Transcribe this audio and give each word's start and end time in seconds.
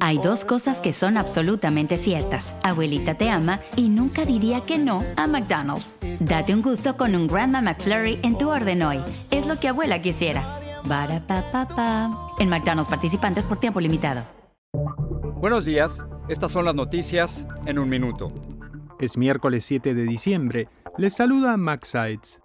Hay 0.00 0.18
dos 0.18 0.44
cosas 0.44 0.80
que 0.80 0.92
son 0.92 1.16
absolutamente 1.16 1.96
ciertas. 1.96 2.54
Abuelita 2.62 3.14
te 3.14 3.30
ama 3.30 3.60
y 3.76 3.88
nunca 3.88 4.24
diría 4.24 4.60
que 4.62 4.78
no 4.78 5.02
a 5.16 5.26
McDonald's. 5.26 5.96
Date 6.20 6.54
un 6.54 6.62
gusto 6.62 6.96
con 6.96 7.14
un 7.14 7.26
Grandma 7.26 7.62
McFlurry 7.62 8.18
en 8.22 8.36
tu 8.38 8.50
orden 8.50 8.82
hoy. 8.82 8.98
Es 9.30 9.46
lo 9.46 9.58
que 9.58 9.68
abuela 9.68 10.02
quisiera. 10.02 10.60
En 12.38 12.48
McDonald's 12.48 12.90
participantes 12.90 13.44
por 13.44 13.58
tiempo 13.58 13.80
limitado. 13.80 14.24
Buenos 15.36 15.64
días. 15.64 16.02
Estas 16.28 16.52
son 16.52 16.64
las 16.64 16.74
noticias 16.74 17.46
en 17.66 17.78
un 17.78 17.88
minuto. 17.88 18.28
Es 18.98 19.16
miércoles 19.16 19.64
7 19.64 19.94
de 19.94 20.04
diciembre. 20.04 20.68
Les 20.96 21.14
saluda 21.14 21.56
Max 21.56 21.88
Sides. 21.88 22.40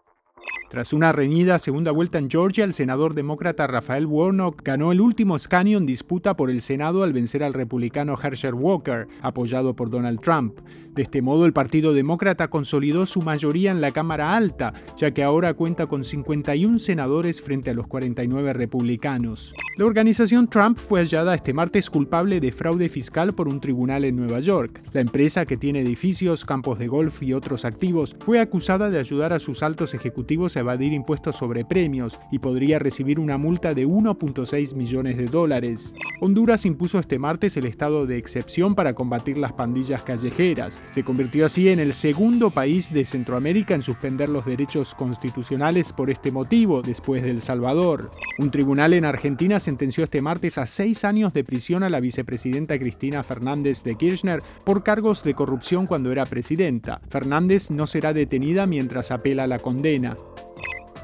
Tras 0.69 0.93
una 0.93 1.11
reñida 1.11 1.57
segunda 1.57 1.89
vuelta 1.89 2.19
en 2.19 2.29
Georgia, 2.29 2.63
el 2.63 2.73
senador 2.73 3.15
demócrata 3.15 3.65
Rafael 3.65 4.05
Warnock 4.05 4.61
ganó 4.63 4.91
el 4.91 5.01
último 5.01 5.35
escaño 5.35 5.79
en 5.79 5.87
disputa 5.87 6.35
por 6.35 6.51
el 6.51 6.61
Senado 6.61 7.01
al 7.01 7.11
vencer 7.11 7.43
al 7.43 7.53
republicano 7.53 8.15
Herschel 8.21 8.53
Walker, 8.53 9.07
apoyado 9.23 9.75
por 9.75 9.89
Donald 9.89 10.19
Trump. 10.19 10.59
De 10.99 11.03
este 11.03 11.21
modo, 11.21 11.45
el 11.45 11.53
Partido 11.53 11.93
Demócrata 11.93 12.49
consolidó 12.49 13.05
su 13.05 13.21
mayoría 13.21 13.71
en 13.71 13.79
la 13.79 13.91
Cámara 13.91 14.35
Alta, 14.35 14.73
ya 14.97 15.11
que 15.11 15.23
ahora 15.23 15.53
cuenta 15.53 15.87
con 15.87 16.03
51 16.03 16.77
senadores 16.77 17.41
frente 17.41 17.69
a 17.69 17.73
los 17.73 17.87
49 17.87 18.51
republicanos. 18.51 19.53
La 19.77 19.85
organización 19.85 20.49
Trump 20.49 20.77
fue 20.77 20.99
hallada 20.99 21.35
este 21.35 21.53
martes 21.53 21.89
culpable 21.89 22.41
de 22.41 22.51
fraude 22.51 22.89
fiscal 22.89 23.33
por 23.33 23.47
un 23.47 23.61
tribunal 23.61 24.03
en 24.03 24.17
Nueva 24.17 24.41
York. 24.41 24.81
La 24.91 24.99
empresa, 24.99 25.45
que 25.45 25.55
tiene 25.55 25.79
edificios, 25.79 26.43
campos 26.43 26.77
de 26.77 26.89
golf 26.89 27.23
y 27.23 27.31
otros 27.31 27.63
activos, 27.63 28.13
fue 28.19 28.41
acusada 28.41 28.89
de 28.89 28.99
ayudar 28.99 29.31
a 29.31 29.39
sus 29.39 29.63
altos 29.63 29.93
ejecutivos 29.93 30.57
a 30.57 30.59
evadir 30.59 30.91
impuestos 30.91 31.37
sobre 31.37 31.63
premios 31.63 32.19
y 32.29 32.39
podría 32.39 32.77
recibir 32.77 33.21
una 33.21 33.37
multa 33.37 33.73
de 33.73 33.87
1.6 33.87 34.75
millones 34.75 35.15
de 35.15 35.27
dólares. 35.27 35.93
Honduras 36.19 36.65
impuso 36.65 36.99
este 36.99 37.17
martes 37.17 37.55
el 37.55 37.65
estado 37.65 38.05
de 38.05 38.17
excepción 38.17 38.75
para 38.75 38.93
combatir 38.93 39.37
las 39.37 39.53
pandillas 39.53 40.03
callejeras. 40.03 40.77
Se 40.91 41.03
convirtió 41.03 41.45
así 41.45 41.69
en 41.69 41.79
el 41.79 41.93
segundo 41.93 42.49
país 42.49 42.91
de 42.91 43.05
Centroamérica 43.05 43.75
en 43.75 43.81
suspender 43.81 44.29
los 44.29 44.45
derechos 44.45 44.95
constitucionales 44.95 45.93
por 45.93 46.09
este 46.09 46.31
motivo, 46.31 46.81
después 46.81 47.23
de 47.23 47.29
El 47.29 47.41
Salvador. 47.41 48.11
Un 48.39 48.49
tribunal 48.51 48.93
en 48.93 49.05
Argentina 49.05 49.59
sentenció 49.59 50.03
este 50.03 50.21
martes 50.21 50.57
a 50.57 50.65
seis 50.65 51.05
años 51.05 51.33
de 51.33 51.43
prisión 51.43 51.83
a 51.83 51.89
la 51.89 51.99
vicepresidenta 51.99 52.79
Cristina 52.79 53.23
Fernández 53.23 53.83
de 53.83 53.95
Kirchner 53.95 54.41
por 54.63 54.83
cargos 54.83 55.23
de 55.23 55.35
corrupción 55.35 55.85
cuando 55.85 56.11
era 56.11 56.25
presidenta. 56.25 57.01
Fernández 57.09 57.69
no 57.69 57.85
será 57.85 58.13
detenida 58.13 58.65
mientras 58.65 59.11
apela 59.11 59.45
la 59.45 59.59
condena. 59.59 60.17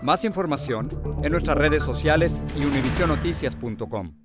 Más 0.02 0.26
información 0.26 0.90
en 1.24 1.32
nuestras 1.32 1.58
redes 1.58 1.84
sociales 1.84 2.42
y 2.60 2.66
univisionoticias.com. 2.66 4.25